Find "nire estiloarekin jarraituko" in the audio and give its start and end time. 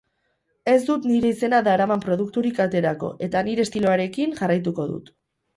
3.51-4.91